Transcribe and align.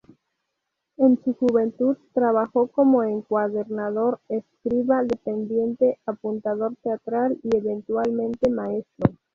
En 0.97 1.23
su 1.23 1.35
juventud 1.35 1.95
trabajó 2.15 2.65
como 2.69 3.03
encuadernador, 3.03 4.19
escriba, 4.29 5.03
dependiente, 5.03 5.99
apuntador 6.07 6.73
teatral, 6.81 7.37
y, 7.43 7.55
eventualmente, 7.55 8.49
maestro. 8.49 9.13